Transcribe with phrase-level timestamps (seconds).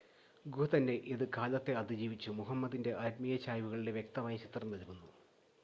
[0.45, 5.07] ഗുഹ തന്നെ അത് കാലത്തെ അതിജീവിച്ചു മുഹമ്മദിൻ്റെ ആത്മീയ ചായ്‌വുകളുടെ വ്യക്തമായ ചിത്രം നൽകുന്നു